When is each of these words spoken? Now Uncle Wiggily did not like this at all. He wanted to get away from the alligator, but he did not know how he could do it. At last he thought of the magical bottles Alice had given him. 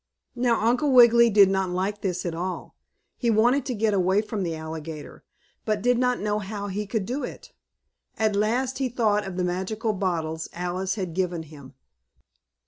Now 0.35 0.61
Uncle 0.65 0.91
Wiggily 0.91 1.29
did 1.29 1.47
not 1.51 1.69
like 1.69 2.01
this 2.01 2.25
at 2.25 2.33
all. 2.33 2.75
He 3.17 3.29
wanted 3.29 3.67
to 3.67 3.75
get 3.75 3.93
away 3.93 4.23
from 4.23 4.41
the 4.41 4.55
alligator, 4.55 5.23
but 5.63 5.77
he 5.77 5.81
did 5.83 5.99
not 5.99 6.19
know 6.19 6.39
how 6.39 6.69
he 6.69 6.87
could 6.87 7.05
do 7.05 7.23
it. 7.23 7.53
At 8.17 8.35
last 8.35 8.79
he 8.79 8.89
thought 8.89 9.27
of 9.27 9.37
the 9.37 9.43
magical 9.43 9.93
bottles 9.93 10.49
Alice 10.53 10.95
had 10.95 11.13
given 11.13 11.43
him. 11.43 11.75